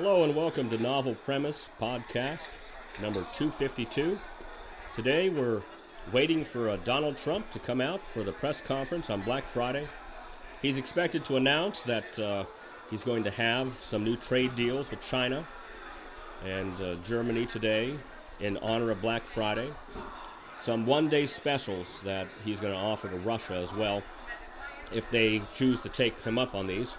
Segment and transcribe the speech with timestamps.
[0.00, 2.46] Hello and welcome to Novel Premise Podcast
[3.02, 4.16] number 252.
[4.94, 5.60] Today we're
[6.12, 9.88] waiting for uh, Donald Trump to come out for the press conference on Black Friday.
[10.62, 12.44] He's expected to announce that uh,
[12.88, 15.44] he's going to have some new trade deals with China
[16.46, 17.96] and uh, Germany today
[18.38, 19.68] in honor of Black Friday.
[20.60, 24.04] Some one day specials that he's going to offer to Russia as well
[24.92, 26.94] if they choose to take him up on these.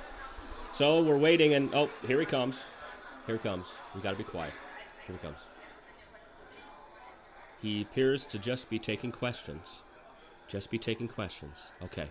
[0.74, 2.62] So we're waiting, and oh, here he comes.
[3.30, 3.68] Here he comes.
[3.94, 4.54] We got to be quiet.
[5.06, 5.38] Here he comes.
[7.62, 9.84] He appears to just be taking questions.
[10.48, 11.56] Just be taking questions.
[11.84, 12.08] Okay.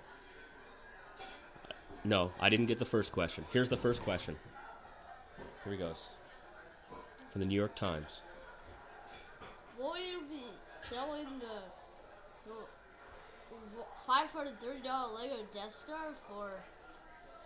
[2.05, 3.45] No, I didn't get the first question.
[3.53, 4.37] Here's the first question.
[5.65, 6.11] Here he goes.
[7.33, 8.21] From the New York Times.
[9.77, 16.53] Will you be selling the the five hundred thirty dollar Lego Death Star for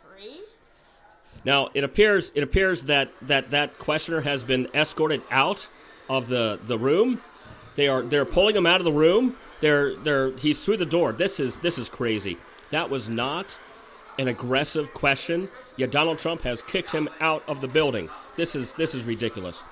[0.04, 0.42] free?
[1.44, 5.68] Now it appears it appears that that that questioner has been escorted out
[6.08, 7.20] of the the room.
[7.76, 9.36] They are they're pulling him out of the room.
[9.60, 11.12] They're they're he's through the door.
[11.12, 12.38] This is this is crazy.
[12.70, 13.58] That was not
[14.18, 15.48] an aggressive question.
[15.76, 18.08] Yet Donald Trump has kicked him out of the building.
[18.36, 19.62] This is this is ridiculous.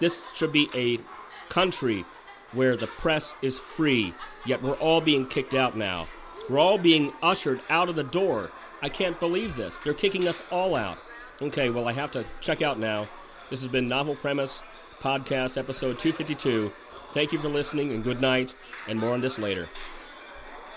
[0.00, 1.00] This should be a
[1.48, 2.04] country
[2.52, 4.14] where the press is free.
[4.44, 6.06] Yet we're all being kicked out now.
[6.48, 8.50] We're all being ushered out of the door.
[8.80, 9.78] I can't believe this.
[9.78, 10.98] They're kicking us all out.
[11.42, 13.08] Okay, well, I have to check out now.
[13.50, 14.62] This has been Novel Premise
[15.00, 16.70] Podcast, episode 252.
[17.12, 18.54] Thank you for listening, and good night,
[18.88, 19.68] and more on this later.